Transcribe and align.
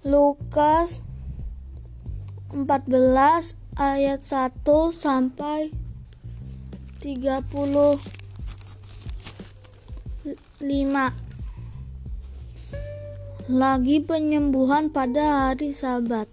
Lukas 0.00 1.04
14 2.56 2.88
ayat 3.76 4.24
1 4.24 4.64
sampai 4.96 5.76
35 7.04 8.00
Lagi 13.52 13.96
penyembuhan 14.00 14.88
pada 14.88 15.52
hari 15.52 15.76
Sabat 15.76 16.32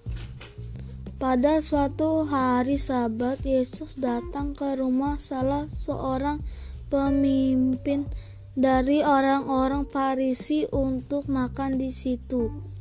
pada 1.20 1.60
suatu 1.60 2.24
hari 2.24 2.80
Sabat, 2.80 3.44
Yesus 3.44 4.00
datang 4.00 4.56
ke 4.56 4.80
rumah 4.80 5.20
salah 5.20 5.68
seorang 5.68 6.40
pemimpin 6.88 8.08
dari 8.56 9.04
orang-orang 9.04 9.84
Farisi 9.92 10.64
untuk 10.72 11.28
makan 11.28 11.76
di 11.76 11.92
situ. 11.92 12.77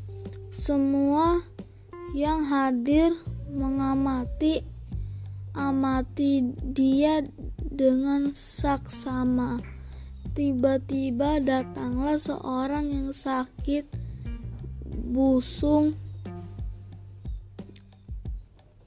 Semua 0.56 1.44
yang 2.16 2.48
hadir 2.48 3.12
mengamati 3.52 4.64
amati 5.52 6.56
dia 6.64 7.20
dengan 7.60 8.32
saksama. 8.32 9.60
Tiba-tiba 10.32 11.44
datanglah 11.44 12.16
seorang 12.16 12.88
yang 12.88 13.08
sakit 13.12 13.84
busung 15.12 15.92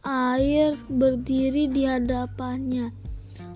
air 0.01 0.73
berdiri 0.89 1.69
di 1.69 1.85
hadapannya. 1.85 2.89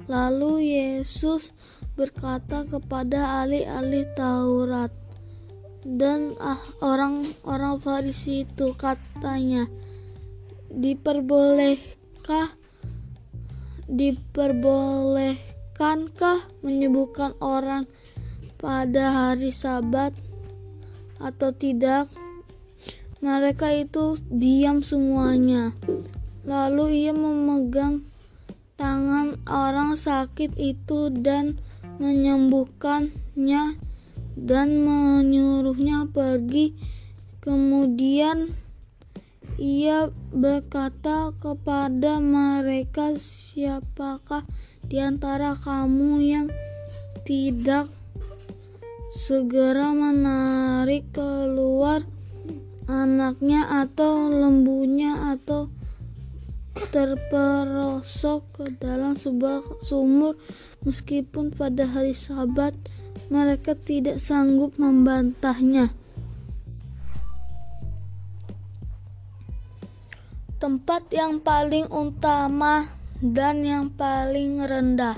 Lalu 0.06 0.78
Yesus 0.78 1.50
berkata 1.98 2.62
kepada 2.66 3.42
ahli-ahli 3.42 4.06
Taurat 4.14 5.03
dan 5.84 6.32
ah, 6.40 6.64
orang-orang 6.80 7.76
Farisi 7.80 8.48
itu 8.48 8.74
katanya, 8.76 9.68
diperbolehkah 10.72 12.56
diperbolehkankah 13.88 16.40
menyembuhkan 16.64 17.36
orang 17.44 17.88
pada 18.58 19.12
hari 19.12 19.52
Sabat 19.52 20.14
atau 21.20 21.52
tidak? 21.52 22.08
Mereka 23.24 23.88
itu 23.88 24.20
diam 24.28 24.84
semuanya. 24.84 25.72
Lalu 26.44 27.08
ia 27.08 27.16
memegang 27.16 28.04
tangan 28.76 29.40
orang 29.48 29.96
sakit 29.96 30.60
itu 30.60 31.08
dan 31.08 31.56
menyembuhkannya 32.04 33.80
dan 34.44 34.84
menyuruhnya 34.84 36.12
pergi. 36.12 36.76
Kemudian 37.40 38.52
ia 39.56 40.12
berkata 40.36 41.32
kepada 41.40 42.20
mereka, 42.20 43.16
"Siapakah 43.16 44.44
di 44.84 45.00
antara 45.00 45.56
kamu 45.56 46.12
yang 46.20 46.48
tidak 47.24 47.88
segera 49.16 49.96
menarik 49.96 51.08
keluar 51.16 52.04
anaknya 52.90 53.86
atau 53.86 54.28
lembunya 54.28 55.32
atau 55.32 55.72
terperosok 56.92 58.42
ke 58.52 58.66
dalam 58.82 59.14
sebuah 59.14 59.86
sumur 59.86 60.36
meskipun 60.84 61.54
pada 61.54 61.88
hari 61.88 62.18
sabat 62.18 62.74
mereka 63.34 63.74
tidak 63.74 64.22
sanggup 64.22 64.78
membantahnya. 64.78 65.90
Tempat 70.62 71.10
yang 71.10 71.42
paling 71.42 71.90
utama 71.90 72.94
dan 73.18 73.66
yang 73.66 73.90
paling 73.90 74.62
rendah. 74.62 75.18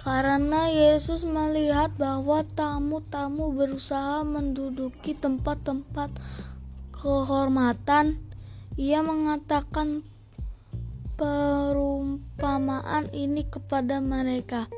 Karena 0.00 0.72
Yesus 0.72 1.28
melihat 1.28 1.92
bahwa 2.00 2.40
tamu-tamu 2.56 3.52
berusaha 3.52 4.24
menduduki 4.24 5.12
tempat-tempat 5.12 6.08
kehormatan 6.96 8.16
ia 8.80 9.04
mengatakan 9.04 10.06
perumpamaan 11.18 13.08
ini 13.12 13.44
kepada 13.44 13.98
mereka. 13.98 14.70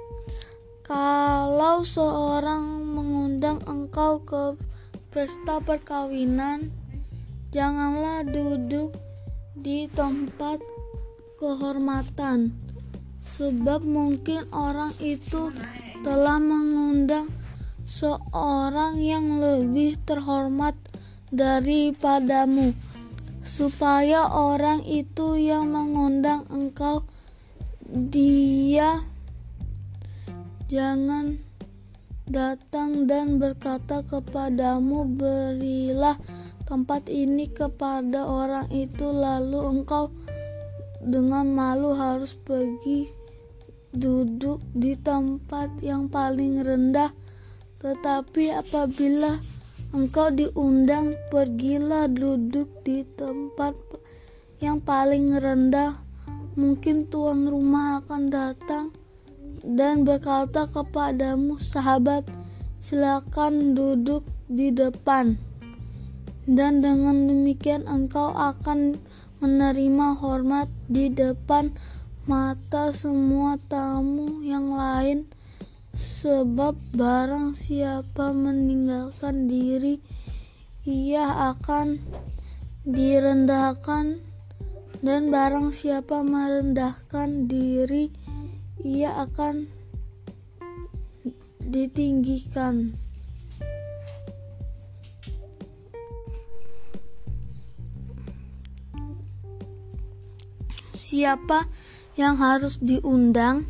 Kalau 0.89 1.85
seorang 1.85 2.65
mengundang 2.97 3.61
engkau 3.69 4.25
ke 4.25 4.57
pesta 5.13 5.61
perkawinan, 5.61 6.73
janganlah 7.53 8.25
duduk 8.25 8.97
di 9.53 9.85
tempat 9.93 10.65
kehormatan, 11.37 12.57
sebab 13.21 13.85
mungkin 13.85 14.49
orang 14.49 14.97
itu 14.97 15.53
telah 16.01 16.41
mengundang 16.41 17.29
seorang 17.85 18.97
yang 18.97 19.45
lebih 19.45 20.01
terhormat 20.09 20.73
daripadamu 21.29 22.73
supaya 23.45 24.25
orang 24.33 24.81
itu 24.89 25.37
yang 25.37 25.69
mengundang 25.69 26.49
engkau 26.49 27.05
dia 27.85 29.05
jangan 30.69 31.41
datang 32.29 33.09
dan 33.09 33.41
berkata 33.41 34.05
kepadamu 34.05 35.09
berilah 35.09 36.21
tempat 36.69 37.09
ini 37.09 37.49
kepada 37.49 38.29
orang 38.29 38.69
itu 38.69 39.09
lalu 39.09 39.81
engkau 39.81 40.13
dengan 41.01 41.49
malu 41.49 41.97
harus 41.97 42.37
pergi 42.37 43.09
duduk 43.97 44.61
di 44.77 44.93
tempat 44.93 45.81
yang 45.81 46.13
paling 46.13 46.61
rendah. 46.61 47.17
Tetapi 47.81 48.53
apabila 48.53 49.41
engkau 49.97 50.29
diundang 50.29 51.17
pergilah 51.33 52.13
duduk 52.13 52.85
di 52.85 53.09
tempat 53.17 53.73
yang 54.61 54.85
paling 54.85 55.33
rendah. 55.41 56.05
Mungkin 56.59 57.09
tuan 57.09 57.47
rumah 57.49 58.03
akan 58.03 58.29
datang 58.29 58.91
dan 59.65 60.07
berkata 60.07 60.67
kepadamu 60.71 61.59
sahabat 61.59 62.27
silakan 62.79 63.75
duduk 63.75 64.27
di 64.47 64.71
depan. 64.71 65.39
Dan 66.49 66.81
dengan 66.81 67.29
demikian 67.29 67.85
engkau 67.85 68.33
akan 68.33 68.97
menerima 69.39 70.07
hormat 70.19 70.67
di 70.89 71.13
depan 71.13 71.71
mata 72.29 72.93
semua 72.93 73.57
tamu 73.73 74.45
yang 74.45 74.73
lain 74.73 75.29
sebab 75.97 76.77
barang 76.93 77.57
siapa 77.57 78.37
meninggalkan 78.37 79.49
diri 79.49 79.99
ia 80.85 81.53
akan 81.57 82.01
direndahkan 82.85 84.21
dan 85.01 85.31
barang 85.33 85.73
siapa 85.73 86.21
merendahkan 86.21 87.49
diri 87.49 88.13
ia 88.83 89.11
akan 89.19 89.67
ditinggikan. 91.59 92.95
Siapa 100.95 101.67
yang 102.15 102.37
harus 102.37 102.79
diundang? 102.79 103.65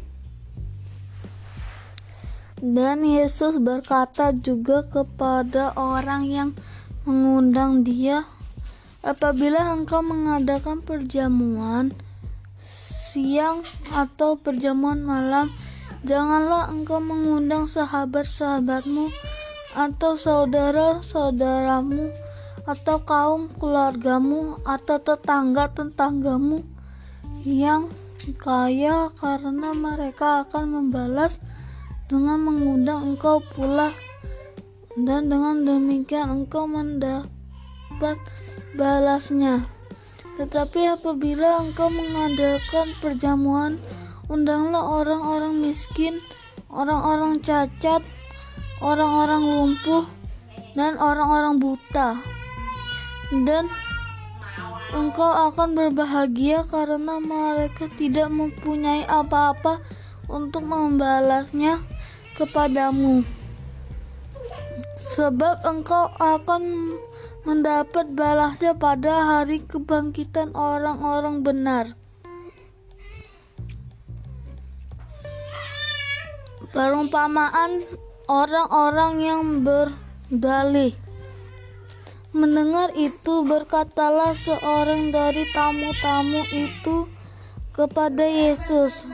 Dan 2.59 3.07
Yesus 3.07 3.63
berkata 3.63 4.35
juga 4.35 4.83
kepada 4.83 5.71
orang 5.79 6.27
yang 6.27 6.51
mengundang 7.07 7.87
dia, 7.87 8.27
"Apabila 9.07 9.71
engkau 9.71 10.03
mengadakan 10.03 10.83
perjamuan 10.83 11.95
siang 13.09 13.65
atau 13.97 14.37
perjamuan 14.37 15.01
malam, 15.01 15.49
janganlah 16.05 16.69
engkau 16.69 17.01
mengundang 17.01 17.65
sahabat-sahabatmu 17.65 19.09
atau 19.73 20.13
saudara-saudaramu 20.21 22.13
atau 22.69 23.01
kaum 23.01 23.49
keluargamu 23.57 24.61
atau 24.69 25.01
tetangga-tetanggamu 25.01 26.61
yang 27.49 27.89
kaya 28.37 29.09
karena 29.17 29.73
mereka 29.73 30.45
akan 30.45 30.77
membalas 30.77 31.41
dengan 32.13 32.45
mengundang 32.45 33.17
engkau 33.17 33.41
pula 33.41 33.89
dan 35.01 35.33
dengan 35.33 35.65
demikian 35.65 36.45
engkau 36.45 36.69
mendapat 36.69 38.21
balasnya. 38.77 39.78
Tetapi 40.39 40.95
apabila 40.95 41.67
engkau 41.67 41.91
mengadakan 41.91 42.87
perjamuan, 43.03 43.83
undanglah 44.31 44.87
orang-orang 44.87 45.59
miskin, 45.59 46.23
orang-orang 46.71 47.43
cacat, 47.43 48.07
orang-orang 48.79 49.43
lumpuh, 49.43 50.07
dan 50.79 50.95
orang-orang 51.03 51.59
buta. 51.59 52.15
dan 53.29 53.69
engkau 54.97 55.53
akan 55.53 55.77
berbahagia 55.77 56.65
karena 56.65 57.21
mereka 57.21 57.93
tidak 58.01 58.33
mempunyai 58.33 59.05
apa-apa 59.05 59.85
untuk 60.33 60.65
membalasnya 60.65 61.77
kepadamu. 62.41 63.21
Sebab 65.13 65.61
engkau 65.67 66.09
akan 66.17 66.95
mendapat 67.49 68.13
balasnya 68.13 68.77
pada 68.77 69.25
hari 69.25 69.65
kebangkitan 69.65 70.53
orang-orang 70.53 71.41
benar. 71.41 71.97
Perumpamaan 76.77 77.89
orang-orang 78.29 79.25
yang 79.25 79.65
berdalih. 79.65 80.93
Mendengar 82.37 82.93
itu, 82.93 83.49
berkatalah 83.49 84.37
seorang 84.37 85.09
dari 85.09 85.49
tamu-tamu 85.49 86.45
itu 86.53 87.09
kepada 87.73 88.29
Yesus, 88.29 89.09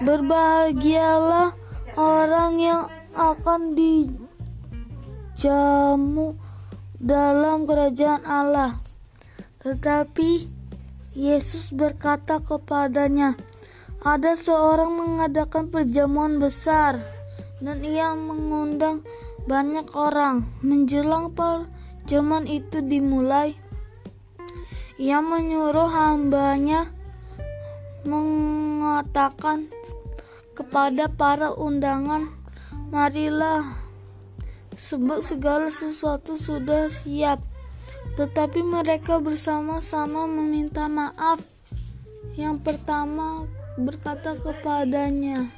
"Berbahagialah 0.00 1.52
orang 2.00 2.56
yang 2.56 2.88
akan 3.12 3.76
dijamu 5.36 6.45
dalam 7.00 7.64
kerajaan 7.68 8.24
Allah." 8.24 8.80
Tetapi 9.62 10.46
Yesus 11.16 11.72
berkata 11.72 12.44
kepadanya, 12.44 13.34
"Ada 14.04 14.36
seorang 14.36 14.92
mengadakan 14.94 15.72
perjamuan 15.72 16.36
besar, 16.36 17.00
dan 17.60 17.80
ia 17.80 18.12
mengundang 18.12 19.00
banyak 19.48 19.88
orang. 19.96 20.44
Menjelang 20.60 21.32
perjamuan 21.32 22.44
itu 22.44 22.82
dimulai, 22.84 23.56
ia 25.00 25.22
menyuruh 25.22 25.88
hambanya 25.88 26.92
mengatakan 28.06 29.68
kepada 30.56 31.10
para 31.10 31.52
undangan, 31.52 32.32
"Marilah, 32.88 33.85
sebab 34.76 35.24
segala 35.24 35.72
sesuatu 35.72 36.36
sudah 36.36 36.92
siap." 36.92 37.40
Tetapi 38.14 38.62
mereka 38.62 39.18
bersama-sama 39.18 40.30
meminta 40.30 40.86
maaf. 40.86 41.42
Yang 42.38 42.62
pertama 42.62 43.48
berkata 43.74 44.38
kepadanya, 44.38 45.50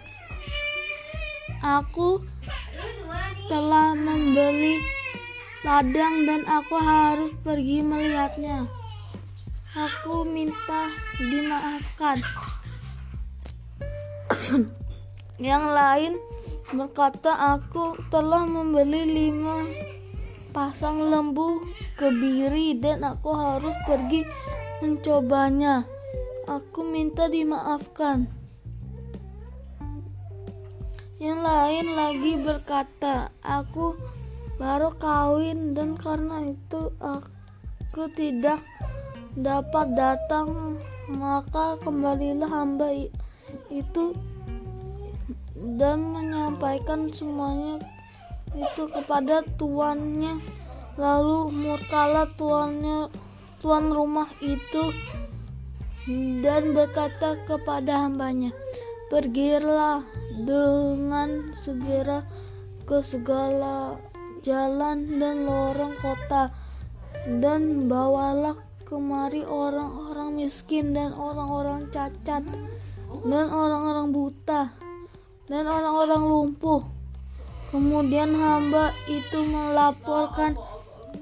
"Aku 1.61 2.25
telah 3.49 3.97
membeli 3.97 4.81
ladang 5.67 6.23
dan 6.29 6.45
aku 6.47 6.77
harus 6.79 7.33
pergi 7.43 7.83
melihatnya. 7.83 8.69
Aku 9.73 10.23
minta 10.29 10.93
dimaafkan. 11.19 12.23
Yang 15.51 15.65
lain 15.71 16.13
berkata, 16.69 17.57
aku 17.57 17.97
telah 18.13 18.45
membeli 18.45 19.09
lima 19.09 19.65
pasang 20.53 21.01
lembu 21.01 21.65
kebiri 21.97 22.77
dan 22.77 23.05
aku 23.05 23.31
harus 23.33 23.77
pergi 23.87 24.25
mencobanya. 24.85 25.85
Aku 26.49 26.81
minta 26.85 27.29
dimaafkan. 27.29 28.29
Yang 31.19 31.41
lain 31.45 31.87
lagi 31.99 32.33
berkata, 32.41 33.35
"Aku 33.43 33.99
baru 34.57 34.95
kawin 34.97 35.77
dan 35.77 35.99
karena 35.99 36.55
itu 36.55 36.95
aku 37.03 38.09
tidak 38.17 38.63
dapat 39.37 39.93
datang, 39.99 40.79
maka 41.11 41.77
kembalilah 41.83 42.49
hamba 42.49 42.91
itu 43.69 44.05
dan 45.77 46.01
menyampaikan 46.15 47.13
semuanya 47.13 47.83
itu 48.57 48.89
kepada 48.89 49.45
tuannya. 49.61 50.41
Lalu 50.97 51.53
murkalah 51.53 52.27
tuannya 52.35 53.13
tuan 53.61 53.93
rumah 53.93 54.31
itu 54.41 54.91
dan 56.41 56.73
berkata 56.73 57.37
kepada 57.45 58.09
hambanya, 58.09 58.51
"Pergilah 59.13 60.03
dengan 60.43 61.53
segera 61.53 62.25
ke 62.89 63.05
segala 63.05 64.01
jalan 64.41 65.21
dan 65.21 65.45
lorong 65.45 65.93
kota 66.01 66.49
dan 67.29 67.85
bawalah 67.91 68.57
kemari 68.89 69.45
orang-orang 69.45 70.33
miskin 70.41 70.97
dan 70.97 71.13
orang-orang 71.13 71.93
cacat 71.93 72.41
dan 73.29 73.47
orang-orang 73.53 74.09
buta 74.09 74.73
dan 75.49 75.65
orang-orang 75.65 76.23
lumpuh. 76.29 76.85
Kemudian 77.69 78.33
hamba 78.33 78.93
itu 79.09 79.45
melaporkan, 79.45 80.57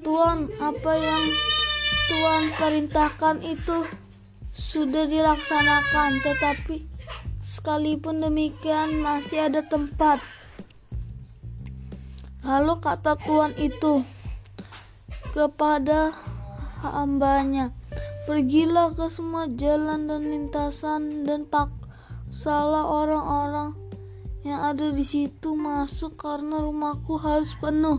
Tuhan, 0.03 0.51
apa 0.63 0.93
yang 0.95 1.25
Tuhan 2.07 2.43
perintahkan 2.55 3.37
itu 3.43 3.83
sudah 4.55 5.11
dilaksanakan, 5.11 6.11
tetapi 6.23 6.97
Sekalipun 7.57 8.21
demikian, 8.21 9.01
masih 9.01 9.49
ada 9.49 9.65
tempat. 9.65 10.21
Lalu 12.45 12.79
kata 12.85 13.17
Tuhan 13.17 13.57
itu 13.57 14.07
kepada 15.33 16.15
hambanya, 16.85 17.73
Pergilah 18.29 18.93
ke 18.93 19.09
semua 19.09 19.51
jalan 19.51 20.05
dan 20.05 20.27
lintasan 20.31 21.27
dan 21.27 21.47
paksalah 21.47 22.87
orang-orang 22.87 23.86
yang 24.47 24.63
ada 24.63 24.95
di 24.95 25.03
situ 25.03 25.59
masuk 25.59 26.15
karena 26.15 26.63
rumahku 26.63 27.19
harus 27.19 27.51
penuh. 27.59 27.99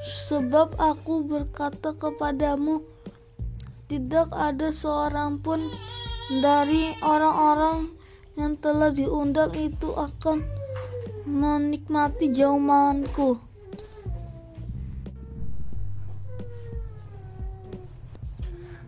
Sebab 0.00 0.80
aku 0.80 1.28
berkata 1.28 1.92
kepadamu, 1.92 2.80
tidak 3.92 4.32
ada 4.32 4.72
seorang 4.72 5.36
pun 5.44 5.60
dari 6.40 6.96
orang-orang 7.04 7.92
yang 8.40 8.56
telah 8.56 8.88
diundang 8.88 9.52
itu 9.52 9.92
akan 9.92 10.40
menikmati 11.28 12.32
jaumanku. 12.32 13.36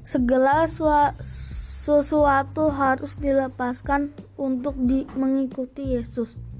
Segala 0.08 0.64
sesuatu 1.84 2.72
harus 2.72 3.20
dilepaskan 3.20 4.16
untuk 4.40 4.76
di 4.80 5.04
mengikuti 5.12 5.92
Yesus. 5.96 6.51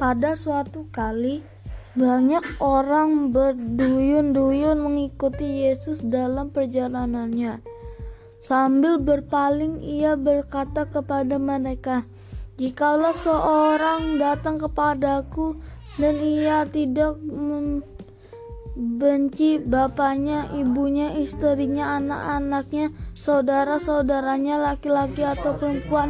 Pada 0.00 0.32
suatu 0.32 0.88
kali, 0.88 1.44
banyak 1.92 2.56
orang 2.64 3.36
berduyun-duyun 3.36 4.80
mengikuti 4.80 5.68
Yesus 5.68 6.00
dalam 6.00 6.48
perjalanannya. 6.48 7.60
Sambil 8.40 8.96
berpaling, 8.96 9.84
ia 9.84 10.16
berkata 10.16 10.88
kepada 10.88 11.36
mereka, 11.36 12.08
"Jikalau 12.56 13.12
seorang 13.12 14.16
datang 14.16 14.56
kepadaku 14.56 15.60
dan 16.00 16.16
ia 16.16 16.64
tidak 16.64 17.20
membenci 18.72 19.60
bapaknya, 19.60 20.48
ibunya, 20.56 21.12
istrinya, 21.20 22.00
anak-anaknya, 22.00 22.88
saudara-saudaranya, 23.20 24.64
laki-laki 24.64 25.28
atau 25.28 25.60
perempuan, 25.60 26.08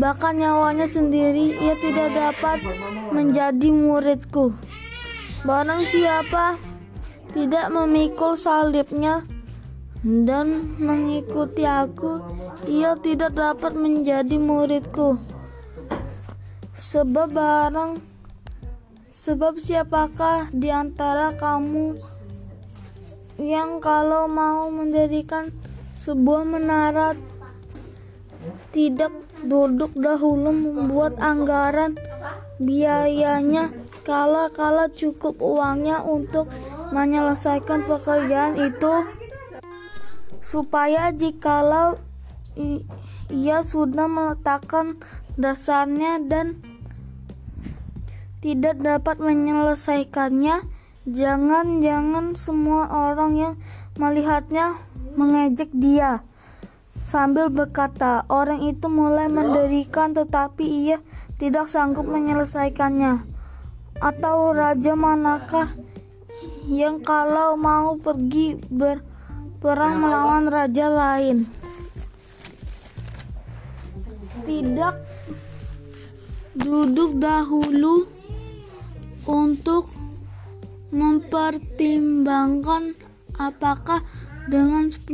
bahkan 0.00 0.40
nyawanya 0.40 0.88
sendiri, 0.88 1.52
ia 1.52 1.76
tidak 1.76 2.08
dapat 2.16 2.58
menjadi 3.12 3.68
muridku. 3.68 4.56
Barang 5.44 5.84
siapa 5.84 6.56
tidak 7.36 7.68
memikul 7.68 8.40
salibnya 8.40 9.28
dan 10.00 10.80
mengikuti 10.80 11.68
aku, 11.68 12.24
ia 12.64 12.96
tidak 12.96 13.36
dapat 13.36 13.76
menjadi 13.76 14.40
muridku. 14.40 15.20
Sebab 16.80 17.36
barang 17.36 18.00
sebab 19.12 19.60
siapakah 19.60 20.48
di 20.48 20.72
antara 20.72 21.36
kamu 21.36 22.00
yang 23.36 23.84
kalau 23.84 24.24
mau 24.24 24.72
mendirikan 24.72 25.52
sebuah 26.00 26.48
menara 26.48 27.12
tidak 28.70 29.10
duduk 29.42 29.94
dahulu 29.98 30.54
membuat 30.54 31.18
anggaran. 31.18 31.98
Biayanya 32.60 33.72
kala-kala 34.06 34.92
cukup 34.92 35.40
uangnya 35.40 36.04
untuk 36.04 36.46
menyelesaikan 36.94 37.86
pekerjaan 37.86 38.54
itu. 38.58 38.94
Supaya 40.40 41.12
jikalau 41.14 41.98
ia 43.30 43.62
sudah 43.62 44.10
meletakkan 44.10 44.98
dasarnya 45.38 46.18
dan 46.26 46.58
tidak 48.40 48.80
dapat 48.80 49.20
menyelesaikannya, 49.20 50.64
jangan-jangan 51.04 52.32
semua 52.34 52.88
orang 52.88 53.32
yang 53.36 53.54
melihatnya 54.00 54.80
mengejek 55.16 55.68
dia 55.76 56.24
sambil 57.04 57.50
berkata, 57.50 58.24
orang 58.30 58.62
itu 58.68 58.86
mulai 58.86 59.26
mendirikan 59.26 60.14
tetapi 60.14 60.64
ia 60.64 60.98
tidak 61.40 61.66
sanggup 61.66 62.06
menyelesaikannya. 62.06 63.26
Atau 64.00 64.56
raja 64.56 64.96
manakah 64.96 65.68
yang 66.64 67.04
kalau 67.04 67.56
mau 67.56 67.96
pergi 68.00 68.56
berperang 68.68 70.00
melawan 70.00 70.48
raja 70.48 70.88
lain? 70.88 71.44
Tidak 74.40 74.94
duduk 76.56 77.20
dahulu 77.20 78.08
untuk 79.28 79.92
mempertimbangkan 80.90 82.98
apakah 83.38 84.02
dengan 84.48 84.88
10.000 84.88 85.10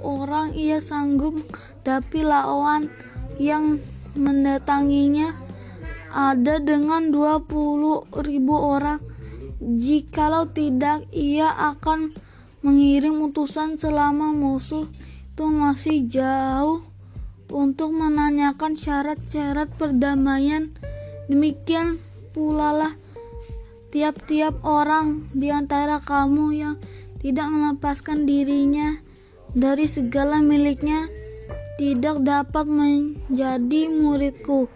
orang 0.00 0.52
ia 0.52 0.82
sanggup 0.82 1.40
tapi 1.86 2.26
lawan 2.26 2.92
yang 3.40 3.80
mendatanginya 4.18 5.32
ada 6.10 6.58
dengan 6.58 7.14
20.000 7.14 8.10
orang. 8.50 9.00
Jikalau 9.60 10.48
tidak 10.50 11.04
ia 11.12 11.52
akan 11.52 12.10
mengirim 12.60 13.20
utusan 13.28 13.76
selama 13.76 14.32
musuh 14.32 14.88
itu 15.30 15.44
masih 15.48 16.04
jauh 16.08 16.84
untuk 17.48 17.96
menanyakan 17.96 18.76
syarat-syarat 18.76 19.72
perdamaian. 19.76 20.72
Demikian 21.30 22.02
pula 22.34 22.74
lah 22.74 22.92
tiap-tiap 23.90 24.62
orang 24.62 25.26
di 25.34 25.50
antara 25.50 25.98
kamu 25.98 26.46
yang 26.54 26.74
tidak 27.20 27.48
melepaskan 27.52 28.24
dirinya 28.24 28.96
dari 29.52 29.84
segala 29.84 30.40
miliknya 30.40 31.06
tidak 31.76 32.20
dapat 32.24 32.66
menjadi 32.68 33.82
muridku. 33.88 34.68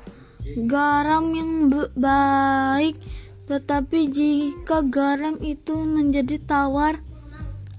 Garam 0.68 1.32
yang 1.32 1.72
baik 1.96 3.00
tetapi 3.44 4.08
jika 4.08 4.84
garam 4.84 5.40
itu 5.40 5.72
menjadi 5.84 6.40
tawar 6.40 7.00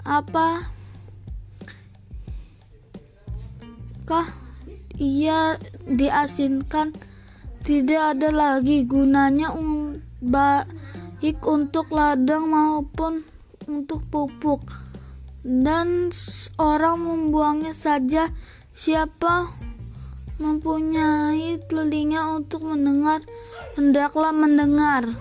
apa? 0.05 0.69
Kah 4.05 4.29
ia 4.97 5.57
diasinkan? 5.89 6.93
Tidak 7.65 8.13
ada 8.13 8.29
lagi 8.29 8.85
gunanya 8.85 9.49
baik 10.21 11.41
untuk 11.41 11.89
ladang 11.89 12.53
maupun 12.53 13.25
untuk 13.67 14.05
pupuk. 14.09 14.65
Dan 15.45 16.09
orang 16.57 17.05
membuangnya 17.05 17.73
saja. 17.75 18.33
Siapa 18.75 19.53
mempunyai 20.35 21.63
telinga 21.71 22.35
untuk 22.35 22.67
mendengar 22.67 23.23
hendaklah 23.79 24.35
mendengar 24.35 25.15